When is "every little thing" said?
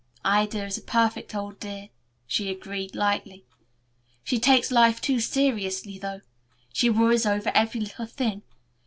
7.53-8.41